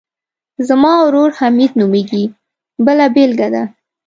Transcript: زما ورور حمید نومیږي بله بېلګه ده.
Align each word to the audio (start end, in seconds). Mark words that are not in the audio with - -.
زما 0.67 0.93
ورور 1.05 1.29
حمید 1.39 1.71
نومیږي 1.79 2.23
بله 2.85 3.05
بېلګه 3.13 3.47
ده. 3.55 3.63